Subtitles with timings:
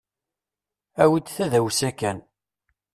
[1.03, 2.19] Awi-d tadawsa kan.